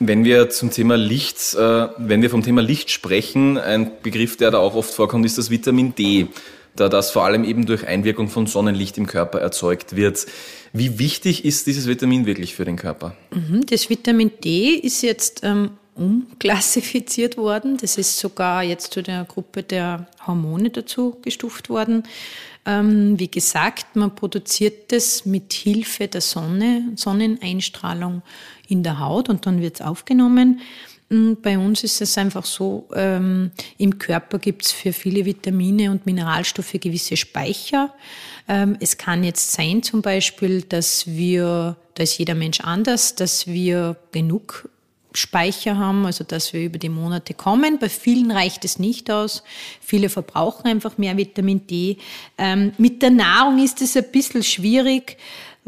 [0.00, 4.52] Wenn wir zum Thema Licht, äh, wenn wir vom Thema Licht sprechen, ein Begriff, der
[4.52, 6.28] da auch oft vorkommt, ist das Vitamin D,
[6.76, 10.26] da das vor allem eben durch Einwirkung von Sonnenlicht im Körper erzeugt wird.
[10.72, 13.16] Wie wichtig ist dieses Vitamin wirklich für den Körper?
[13.32, 17.76] Mhm, das Vitamin D ist jetzt ähm, umklassifiziert worden.
[17.78, 22.04] Das ist sogar jetzt zu der Gruppe der Hormone dazu gestuft worden.
[22.66, 28.22] Ähm, wie gesagt, man produziert das mit Hilfe der Sonne, Sonneneinstrahlung
[28.68, 30.60] in der Haut und dann wird es aufgenommen.
[31.08, 35.90] Mm, bei uns ist es einfach so, ähm, im Körper gibt es für viele Vitamine
[35.90, 37.94] und Mineralstoffe gewisse Speicher.
[38.46, 43.46] Ähm, es kann jetzt sein zum Beispiel, dass wir, da ist jeder Mensch anders, dass
[43.46, 44.68] wir genug
[45.12, 47.78] Speicher haben, also dass wir über die Monate kommen.
[47.78, 49.42] Bei vielen reicht es nicht aus.
[49.80, 51.96] Viele verbrauchen einfach mehr Vitamin D.
[52.36, 55.16] Ähm, mit der Nahrung ist es ein bisschen schwierig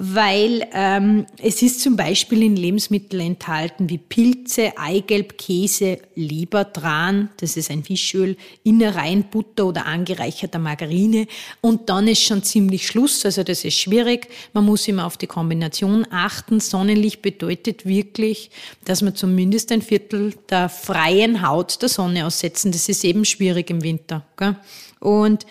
[0.02, 7.28] weil ähm, es ist zum Beispiel in Lebensmitteln enthalten wie Pilze, Eigelb, Käse, Leber, Tran,
[7.36, 11.26] das ist ein Fischöl, Innereien, Butter oder angereicherter Margarine
[11.60, 14.28] und dann ist schon ziemlich Schluss, also das ist schwierig.
[14.54, 16.60] Man muss immer auf die Kombination achten.
[16.60, 18.50] Sonnenlicht bedeutet wirklich,
[18.86, 22.72] dass man zumindest ein Viertel der freien Haut der Sonne aussetzen.
[22.72, 24.24] Das ist eben schwierig im Winter.
[24.38, 24.56] Gell?
[24.98, 25.44] Und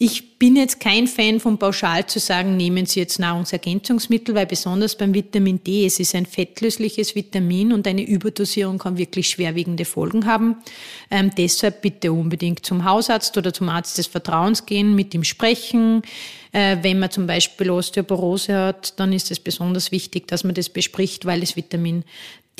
[0.00, 4.96] ich bin jetzt kein Fan von pauschal zu sagen, nehmen Sie jetzt Nahrungsergänzungsmittel, weil besonders
[4.96, 10.24] beim Vitamin D, es ist ein fettlösliches Vitamin und eine Überdosierung kann wirklich schwerwiegende Folgen
[10.24, 10.58] haben.
[11.10, 16.02] Ähm, deshalb bitte unbedingt zum Hausarzt oder zum Arzt des Vertrauens gehen, mit ihm sprechen.
[16.52, 20.68] Äh, wenn man zum Beispiel Osteoporose hat, dann ist es besonders wichtig, dass man das
[20.68, 22.04] bespricht, weil das Vitamin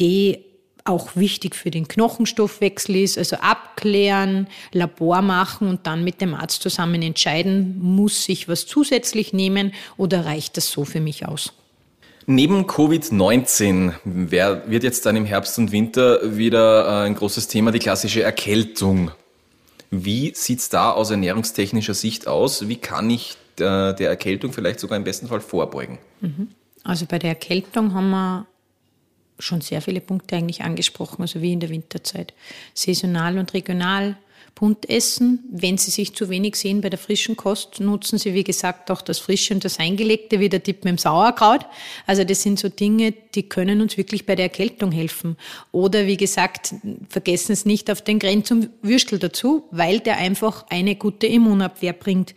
[0.00, 0.44] D
[0.88, 3.18] auch wichtig für den Knochenstoffwechsel ist.
[3.18, 9.32] Also abklären, Labor machen und dann mit dem Arzt zusammen entscheiden, muss ich was zusätzlich
[9.32, 11.52] nehmen oder reicht das so für mich aus?
[12.30, 17.78] Neben Covid-19 wird jetzt dann im Herbst und Winter wieder äh, ein großes Thema die
[17.78, 19.12] klassische Erkältung.
[19.90, 22.68] Wie sieht es da aus ernährungstechnischer Sicht aus?
[22.68, 25.98] Wie kann ich der, der Erkältung vielleicht sogar im besten Fall vorbeugen?
[26.20, 26.48] Mhm.
[26.84, 28.46] Also bei der Erkältung haben wir
[29.38, 32.34] schon sehr viele Punkte eigentlich angesprochen, also wie in der Winterzeit.
[32.74, 34.16] Saisonal und regional
[34.58, 35.44] bunt essen.
[35.50, 39.02] Wenn Sie sich zu wenig sehen bei der frischen Kost, nutzen Sie, wie gesagt, auch
[39.02, 41.64] das Frische und das Eingelegte, wie der Tipp mit dem Sauerkraut.
[42.06, 45.36] Also das sind so Dinge, die können uns wirklich bei der Erkältung helfen.
[45.70, 46.74] Oder wie gesagt,
[47.08, 51.92] vergessen Sie nicht auf den Grenz zum Würstel dazu, weil der einfach eine gute Immunabwehr
[51.92, 52.34] bringt.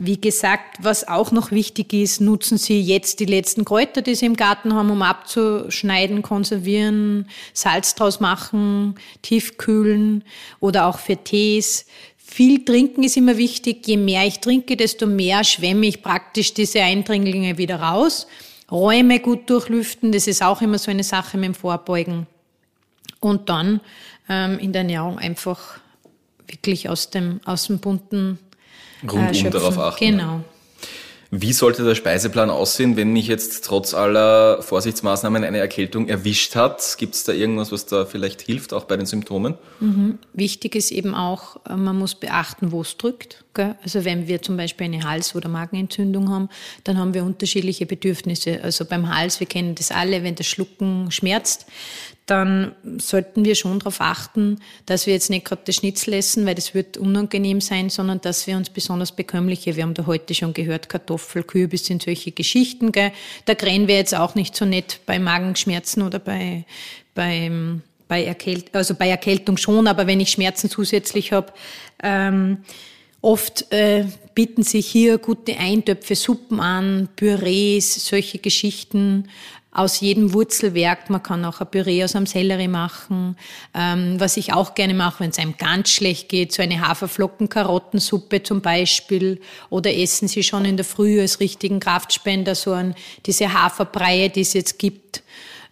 [0.00, 4.26] Wie gesagt, was auch noch wichtig ist, nutzen Sie jetzt die letzten Kräuter, die Sie
[4.26, 10.22] im Garten haben, um abzuschneiden, konservieren, Salz draus machen, tiefkühlen
[10.60, 11.84] oder auch für Tees.
[12.16, 13.88] Viel trinken ist immer wichtig.
[13.88, 18.28] Je mehr ich trinke, desto mehr schwemme ich praktisch diese Eindringlinge wieder raus.
[18.70, 22.28] Räume gut durchlüften, das ist auch immer so eine Sache mit dem Vorbeugen.
[23.18, 23.80] Und dann
[24.28, 25.80] ähm, in der Ernährung einfach
[26.46, 28.38] wirklich aus dem, aus dem bunten
[29.02, 30.04] rundum äh, darauf achten.
[30.04, 30.40] Genau.
[31.30, 36.96] Wie sollte der Speiseplan aussehen, wenn mich jetzt trotz aller Vorsichtsmaßnahmen eine Erkältung erwischt hat?
[36.96, 39.54] Gibt es da irgendwas, was da vielleicht hilft, auch bei den Symptomen?
[39.80, 40.18] Mhm.
[40.32, 43.44] Wichtig ist eben auch, äh, man muss beachten, wo es drückt.
[43.52, 43.74] Gell?
[43.82, 46.48] Also wenn wir zum Beispiel eine Hals- oder Magenentzündung haben,
[46.84, 48.60] dann haben wir unterschiedliche Bedürfnisse.
[48.62, 51.66] Also beim Hals, wir kennen das alle, wenn das Schlucken schmerzt,
[52.30, 56.54] dann sollten wir schon darauf achten, dass wir jetzt nicht gerade das Schnitzel essen, weil
[56.54, 60.52] das wird unangenehm sein, sondern dass wir uns besonders bekömmliche, wir haben da heute schon
[60.52, 62.92] gehört, Kartoffel, Kürbis sind solche Geschichten.
[62.92, 63.12] Gell?
[63.46, 66.66] Da krähen wir jetzt auch nicht so nett bei Magenschmerzen oder bei,
[67.14, 71.52] beim, bei, Erkält also bei Erkältung schon, aber wenn ich Schmerzen zusätzlich habe,
[72.02, 72.58] ähm,
[73.20, 79.28] Oft äh, bieten sich hier gute Eintöpfe, Suppen an, Pürees, solche Geschichten
[79.78, 81.08] aus jedem Wurzelwerk.
[81.08, 83.36] Man kann auch ein Püree aus einem Sellerie machen.
[83.74, 88.42] Ähm, was ich auch gerne mache, wenn es einem ganz schlecht geht, so eine Haferflocken-Karottensuppe
[88.42, 89.40] zum Beispiel.
[89.70, 94.40] Oder essen Sie schon in der Früh als richtigen Kraftspender so ein, diese Haferbreie, die
[94.40, 95.22] es jetzt gibt.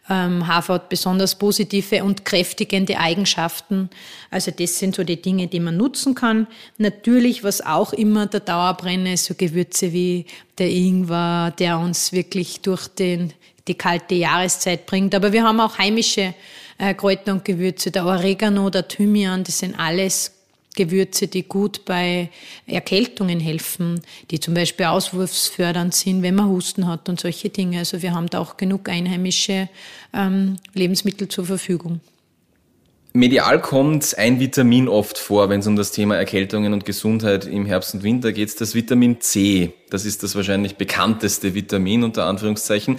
[0.08, 3.90] Ähm, Hafer hat besonders positive und kräftigende Eigenschaften.
[4.30, 6.46] Also das sind so die Dinge, die man nutzen kann.
[6.78, 10.26] Natürlich, was auch immer der Dauerbrenner ist, so Gewürze wie
[10.58, 13.32] der Ingwer, der uns wirklich durch den
[13.68, 15.14] die kalte Jahreszeit bringt.
[15.14, 16.35] Aber wir haben auch heimische
[16.79, 20.33] äh, Kräuter und Gewürze, der Oregano, der Thymian, das sind alles
[20.76, 22.29] Gewürze, die gut bei
[22.66, 27.79] Erkältungen helfen, die zum Beispiel auswurfsfördernd sind, wenn man Husten hat und solche Dinge.
[27.79, 29.68] Also wir haben da auch genug einheimische
[30.14, 32.00] ähm, Lebensmittel zur Verfügung.
[33.14, 37.64] Medial kommt ein Vitamin oft vor, wenn es um das Thema Erkältungen und Gesundheit im
[37.64, 39.72] Herbst und Winter geht, das Vitamin C.
[39.88, 42.98] Das ist das wahrscheinlich bekannteste Vitamin unter Anführungszeichen.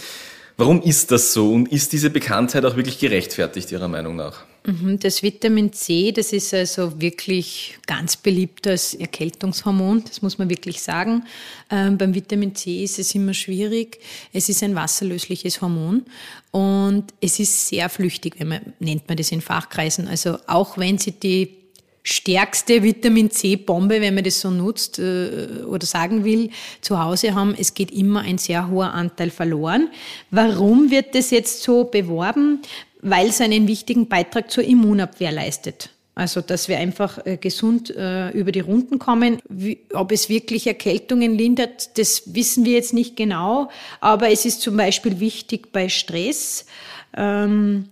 [0.60, 4.44] Warum ist das so und ist diese Bekanntheit auch wirklich gerechtfertigt Ihrer Meinung nach?
[4.66, 10.50] Mhm, das Vitamin C, das ist also wirklich ganz beliebt als Erkältungshormon, das muss man
[10.50, 11.24] wirklich sagen.
[11.70, 14.00] Ähm, beim Vitamin C ist es immer schwierig.
[14.34, 16.06] Es ist ein wasserlösliches Hormon
[16.50, 20.08] und es ist sehr flüchtig, wenn man, nennt man das in Fachkreisen.
[20.08, 21.56] Also auch wenn Sie die
[22.08, 26.50] stärkste Vitamin C-Bombe, wenn man das so nutzt äh, oder sagen will,
[26.82, 29.90] zu Hause haben, es geht immer ein sehr hoher Anteil verloren.
[30.32, 32.62] Warum wird das jetzt so beworben?
[33.02, 35.90] Weil es einen wichtigen Beitrag zur Immunabwehr leistet.
[36.16, 39.40] Also, dass wir einfach äh, gesund äh, über die Runden kommen.
[39.94, 43.70] Ob es wirklich Erkältungen lindert, das wissen wir jetzt nicht genau.
[44.00, 46.66] Aber es ist zum Beispiel wichtig bei Stress.
[47.16, 47.90] Ähm,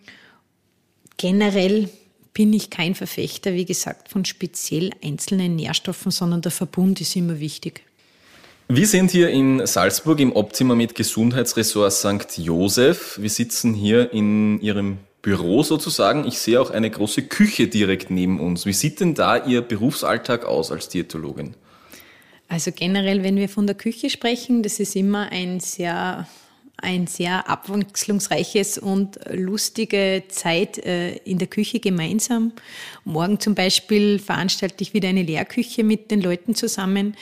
[1.18, 1.90] generell
[2.36, 7.40] bin ich kein Verfechter, wie gesagt, von speziell einzelnen Nährstoffen, sondern der Verbund ist immer
[7.40, 7.82] wichtig.
[8.68, 12.38] Wir sind hier in Salzburg im Optima mit Gesundheitsressort St.
[12.38, 13.18] Josef.
[13.22, 16.28] Wir sitzen hier in Ihrem Büro sozusagen.
[16.28, 18.66] Ich sehe auch eine große Küche direkt neben uns.
[18.66, 21.56] Wie sieht denn da Ihr Berufsalltag aus als Diätologin?
[22.50, 26.28] Also generell, wenn wir von der Küche sprechen, das ist immer ein sehr
[26.78, 32.52] ein sehr abwechslungsreiches und lustige Zeit äh, in der Küche gemeinsam.
[33.04, 37.16] Morgen zum Beispiel veranstalte ich wieder eine Lehrküche mit den Leuten zusammen.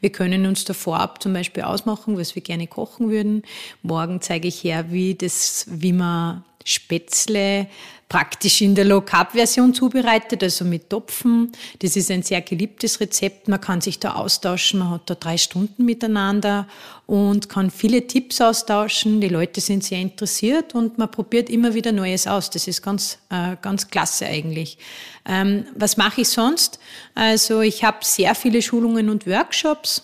[0.00, 3.42] Wir können uns da vorab zum Beispiel ausmachen, was wir gerne kochen würden.
[3.82, 7.68] Morgen zeige ich her, wie das, wie man Spätzle
[8.10, 11.52] praktisch in der Low-Carb-Version zubereitet, also mit Topfen.
[11.78, 13.46] Das ist ein sehr geliebtes Rezept.
[13.46, 14.80] Man kann sich da austauschen.
[14.80, 16.66] Man hat da drei Stunden miteinander
[17.06, 19.20] und kann viele Tipps austauschen.
[19.20, 22.50] Die Leute sind sehr interessiert und man probiert immer wieder Neues aus.
[22.50, 24.76] Das ist ganz, äh, ganz klasse eigentlich.
[25.24, 26.80] Ähm, was mache ich sonst?
[27.14, 30.02] Also ich habe sehr viele Schulungen und Workshops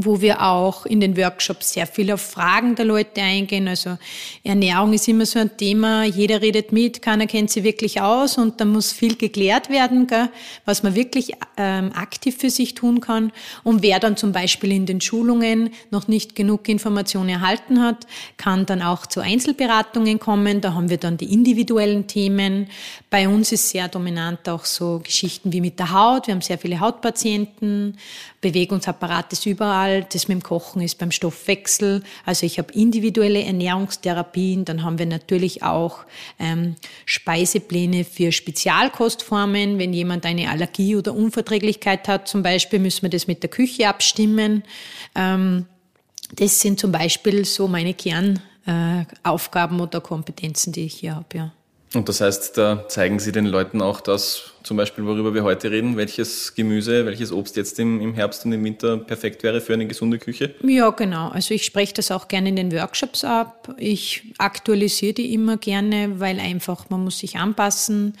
[0.00, 3.66] wo wir auch in den Workshops sehr viel auf Fragen der Leute eingehen.
[3.66, 3.98] Also
[4.44, 8.60] Ernährung ist immer so ein Thema, jeder redet mit, keiner kennt sie wirklich aus und
[8.60, 10.28] da muss viel geklärt werden, gell,
[10.64, 13.32] was man wirklich ähm, aktiv für sich tun kann.
[13.64, 18.06] Und wer dann zum Beispiel in den Schulungen noch nicht genug Informationen erhalten hat,
[18.36, 20.60] kann dann auch zu Einzelberatungen kommen.
[20.60, 22.68] Da haben wir dann die individuellen Themen.
[23.10, 26.28] Bei uns ist sehr dominant auch so Geschichten wie mit der Haut.
[26.28, 27.98] Wir haben sehr viele Hautpatienten.
[28.40, 29.87] Bewegungsapparat ist überall.
[30.08, 32.02] Das mit dem Kochen ist beim Stoffwechsel.
[32.24, 34.64] Also ich habe individuelle Ernährungstherapien.
[34.64, 36.00] Dann haben wir natürlich auch
[36.38, 39.78] ähm, Speisepläne für Spezialkostformen.
[39.78, 43.88] Wenn jemand eine Allergie oder Unverträglichkeit hat, zum Beispiel, müssen wir das mit der Küche
[43.88, 44.62] abstimmen.
[45.14, 45.66] Ähm,
[46.34, 51.36] das sind zum Beispiel so meine Kernaufgaben äh, oder Kompetenzen, die ich hier habe.
[51.36, 51.52] Ja.
[51.94, 55.70] Und das heißt, da zeigen Sie den Leuten auch das, zum Beispiel, worüber wir heute
[55.70, 59.74] reden, welches Gemüse, welches Obst jetzt im, im Herbst und im Winter perfekt wäre für
[59.74, 60.54] eine gesunde Küche?
[60.62, 61.28] Ja, genau.
[61.28, 63.74] Also ich spreche das auch gerne in den Workshops ab.
[63.78, 68.14] Ich aktualisiere die immer gerne, weil einfach man muss sich anpassen.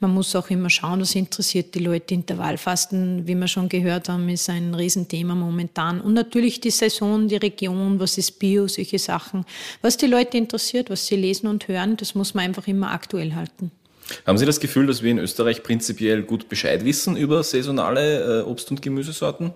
[0.00, 2.14] Man muss auch immer schauen, was interessiert die Leute.
[2.14, 6.00] Intervallfasten, wie wir schon gehört haben, ist ein Riesenthema momentan.
[6.00, 9.44] Und natürlich die Saison, die Region, was ist Bio, solche Sachen.
[9.82, 13.34] Was die Leute interessiert, was sie lesen und hören, das muss man einfach immer aktuell
[13.34, 13.70] halten.
[14.26, 18.42] Haben Sie das Gefühl, dass wir in Österreich prinzipiell gut Bescheid wissen über saisonale äh,
[18.42, 19.52] Obst- und Gemüsesorten?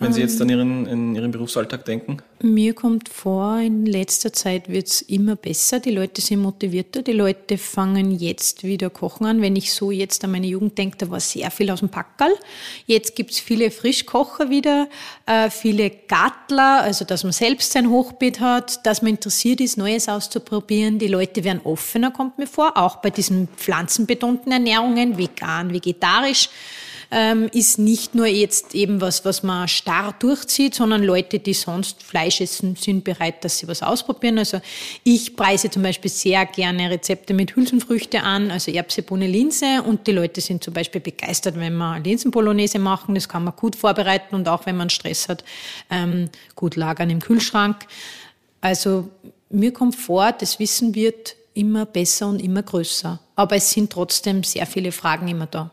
[0.00, 2.16] Wenn Sie jetzt an Ihren, in Ihren Berufsalltag denken?
[2.42, 5.78] Mir kommt vor, in letzter Zeit wird es immer besser.
[5.78, 7.02] Die Leute sind motivierter.
[7.02, 9.42] Die Leute fangen jetzt wieder kochen an.
[9.42, 12.32] Wenn ich so jetzt an meine Jugend denke, da war sehr viel aus dem Packerl.
[12.86, 14.88] Jetzt gibt es viele Frischkocher wieder,
[15.26, 20.08] äh, viele Gartler, also dass man selbst sein Hochbeet hat, dass man interessiert ist, Neues
[20.08, 20.98] auszuprobieren.
[20.98, 26.48] Die Leute werden offener, kommt mir vor, auch bei diesen pflanzenbetonten Ernährungen, vegan, vegetarisch
[27.10, 32.02] ähm, ist nicht nur jetzt eben was, was man starr durchzieht, sondern Leute, die sonst
[32.02, 34.38] Fleisch essen, sind bereit, dass sie was ausprobieren.
[34.38, 34.60] Also
[35.02, 40.06] ich preise zum Beispiel sehr gerne Rezepte mit Hülsenfrüchte an, also Erbse, Bohne, Linse und
[40.06, 43.14] die Leute sind zum Beispiel begeistert, wenn wir Linsenbolognese machen.
[43.14, 45.44] Das kann man gut vorbereiten und auch wenn man Stress hat,
[45.90, 47.86] ähm, gut lagern im Kühlschrank.
[48.60, 49.08] Also
[49.48, 53.18] mir kommt vor, das Wissen wird immer besser und immer größer.
[53.34, 55.70] Aber es sind trotzdem sehr viele Fragen immer da.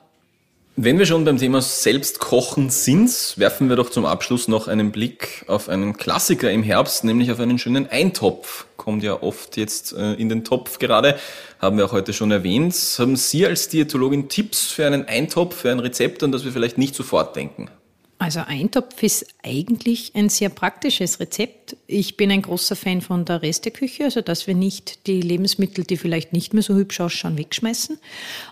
[0.80, 5.44] Wenn wir schon beim Thema Selbstkochen sind, werfen wir doch zum Abschluss noch einen Blick
[5.48, 8.68] auf einen Klassiker im Herbst, nämlich auf einen schönen Eintopf.
[8.78, 11.18] Kommt ja oft jetzt äh, in den Topf gerade,
[11.58, 12.76] haben wir auch heute schon erwähnt.
[13.00, 16.78] Haben Sie als Diätologin Tipps für einen Eintopf, für ein Rezept, an das wir vielleicht
[16.78, 17.72] nicht sofort denken?
[18.20, 21.78] Also Eintopf ist eigentlich ein sehr praktisches Rezept.
[21.86, 25.98] Ich bin ein großer Fan von der Resteküche, also dass wir nicht die Lebensmittel, die
[25.98, 28.00] vielleicht nicht mehr so hübsch ausschauen, wegschmeißen.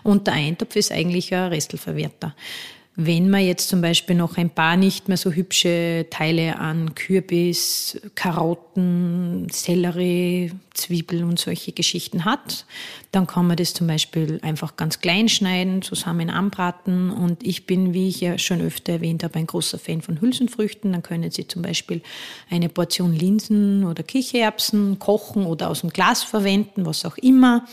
[0.04, 2.36] Und der Eintopf ist eigentlich ein Restelverwerter.
[2.98, 8.00] Wenn man jetzt zum Beispiel noch ein paar nicht mehr so hübsche Teile an Kürbis,
[8.14, 12.64] Karotten, Sellerie, Zwiebeln und solche Geschichten hat,
[13.12, 17.10] dann kann man das zum Beispiel einfach ganz klein schneiden, zusammen anbraten.
[17.10, 20.92] Und ich bin, wie ich ja schon öfter erwähnt habe, ein großer Fan von Hülsenfrüchten.
[20.92, 22.00] Dann können Sie zum Beispiel
[22.48, 27.66] eine Portion Linsen oder Kichererbsen kochen oder aus dem Glas verwenden, was auch immer.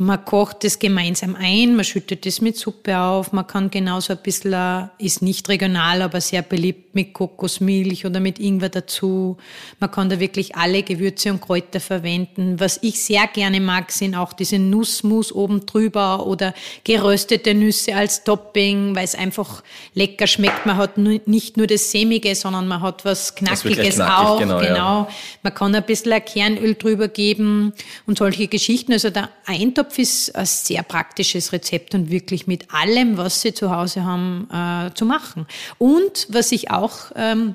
[0.00, 4.20] Man kocht es gemeinsam ein, man schüttet es mit Suppe auf, man kann genauso ein
[4.22, 9.38] bisschen, äh, ist nicht regional, aber sehr beliebt mit Kokosmilch oder mit Ingwer dazu.
[9.80, 12.60] Man kann da wirklich alle Gewürze und Kräuter verwenden.
[12.60, 18.22] Was ich sehr gerne mag, sind auch diese Nussmus oben drüber oder geröstete Nüsse als
[18.22, 20.64] Topping, weil es einfach lecker schmeckt.
[20.64, 24.38] Man hat nicht nur das Sämige, sondern man hat was Knackiges knackig, auch.
[24.38, 24.76] Genau, genau.
[24.76, 25.08] Ja.
[25.42, 27.72] Man kann ein bisschen Kernöl drüber geben
[28.06, 28.92] und solche Geschichten.
[28.92, 33.54] Also der Eintopf Kochtopf ist ein sehr praktisches Rezept und wirklich mit allem, was Sie
[33.54, 35.46] zu Hause haben, äh, zu machen.
[35.78, 37.54] Und was ich auch ähm,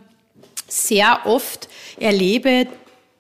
[0.68, 1.70] sehr oft
[2.00, 2.68] erlebe,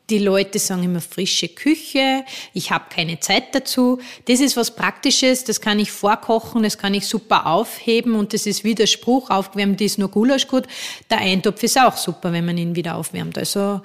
[0.10, 4.00] die Leute sagen immer frische Küche, ich habe keine Zeit dazu.
[4.26, 8.46] Das ist was Praktisches, das kann ich vorkochen, das kann ich super aufheben und das
[8.46, 10.66] ist Widerspruch, aufgewärmt ist nur Gulasch gut.
[11.10, 13.38] Der Eintopf ist auch super, wenn man ihn wieder aufwärmt.
[13.38, 13.82] Also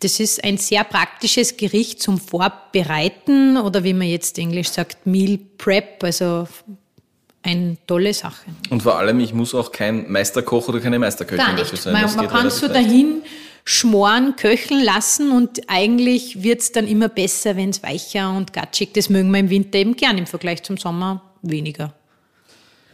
[0.00, 5.38] das ist ein sehr praktisches Gericht zum Vorbereiten oder wie man jetzt Englisch sagt, Meal
[5.58, 6.48] Prep, also
[7.42, 8.50] eine tolle Sache.
[8.70, 11.92] Und vor allem, ich muss auch kein Meisterkoch oder keine Meisterköchin dafür sein.
[11.92, 13.22] Man, man kann so dahin
[13.64, 18.92] schmoren, köcheln lassen und eigentlich wird es dann immer besser, wenn es weicher und gatschig.
[18.94, 21.92] Das mögen wir im Winter eben gern, im Vergleich zum Sommer weniger.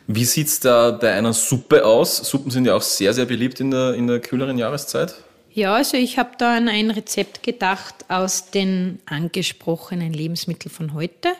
[0.08, 2.16] Wie sieht es da bei einer Suppe aus?
[2.16, 5.14] Suppen sind ja auch sehr, sehr beliebt in der, in der kühleren Jahreszeit.
[5.56, 11.30] Ja, also ich habe da an ein Rezept gedacht aus den angesprochenen Lebensmitteln von heute.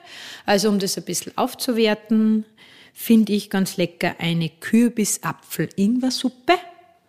[0.47, 2.47] Also um das ein bisschen aufzuwerten,
[2.95, 6.55] finde ich ganz lecker eine Kürbis-Apfel-Ingwer-Suppe.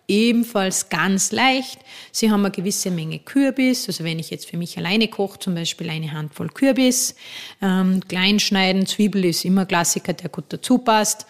[0.10, 1.80] Ebenfalls ganz leicht.
[2.12, 3.88] Sie haben eine gewisse Menge Kürbis.
[3.88, 7.16] Also wenn ich jetzt für mich alleine koche, zum Beispiel eine Handvoll Kürbis,
[7.62, 8.86] ähm, klein schneiden.
[8.86, 11.26] Zwiebel ist immer Klassiker, der gut dazu passt.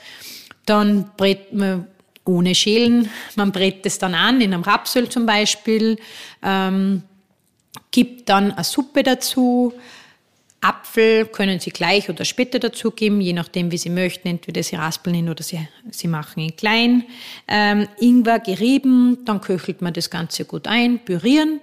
[0.65, 1.85] Dann brät man
[2.27, 3.09] ohne Schälen.
[3.35, 5.97] Man brät es dann an, in einem Rapsöl zum Beispiel,
[6.43, 7.03] ähm,
[7.91, 9.73] gibt dann eine Suppe dazu.
[10.59, 14.27] Apfel können Sie gleich oder später dazugeben, je nachdem, wie Sie möchten.
[14.27, 17.03] Entweder Sie raspeln ihn oder Sie, Sie machen ihn klein.
[17.47, 21.61] Ähm, Ingwer gerieben, dann köchelt man das Ganze gut ein, pürieren.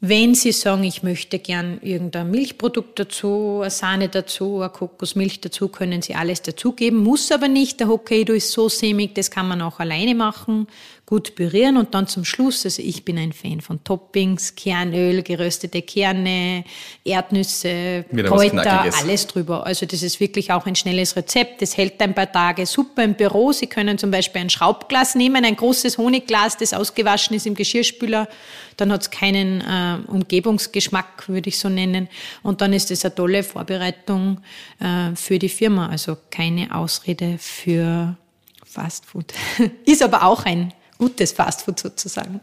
[0.00, 5.68] Wenn Sie sagen, ich möchte gern irgendein Milchprodukt dazu, eine Sahne dazu, eine Kokosmilch dazu,
[5.68, 7.80] können Sie alles dazugeben, muss aber nicht.
[7.80, 10.68] Der Hokkaido ist so sämig, das kann man auch alleine machen
[11.08, 15.80] gut pürieren und dann zum Schluss, also ich bin ein Fan von Toppings, Kernöl, geröstete
[15.80, 16.64] Kerne,
[17.02, 19.64] Erdnüsse, Wieder Kräuter, alles drüber.
[19.64, 21.62] Also das ist wirklich auch ein schnelles Rezept.
[21.62, 23.52] Das hält ein paar Tage super im Büro.
[23.52, 28.28] Sie können zum Beispiel ein Schraubglas nehmen, ein großes Honigglas, das ausgewaschen ist im Geschirrspüler.
[28.76, 32.08] Dann hat es keinen äh, Umgebungsgeschmack, würde ich so nennen.
[32.42, 34.42] Und dann ist das eine tolle Vorbereitung
[34.78, 35.88] äh, für die Firma.
[35.88, 38.14] Also keine Ausrede für
[38.62, 39.32] Fast Food.
[39.86, 42.40] ist aber auch ein gutes Fastfood sozusagen.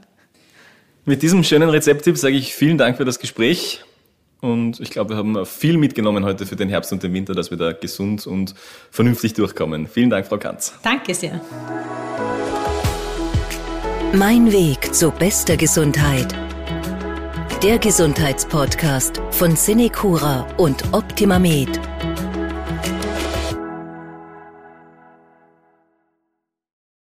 [1.06, 3.84] Mit diesem schönen Rezepttipp sage ich vielen Dank für das Gespräch.
[4.42, 7.52] Und ich glaube, wir haben viel mitgenommen heute für den Herbst und den Winter, dass
[7.52, 8.54] wir da gesund und
[8.92, 9.88] vernünftig durchkommen.
[9.88, 10.74] Vielen Dank, Frau Kanz.
[10.84, 11.42] Danke sehr.
[14.14, 16.34] Mein Weg zu bester Gesundheit.
[17.64, 21.80] Der Gesundheitspodcast von Cinecura und Optimamed.